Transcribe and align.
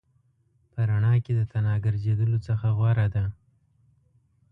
په 0.71 0.79
رڼا 0.89 1.13
کې 1.23 1.31
د 1.35 1.41
تنها 1.51 1.75
ګرځېدلو 1.85 2.37
څخه 2.47 2.67
غوره 2.77 3.07
ده. 3.15 3.25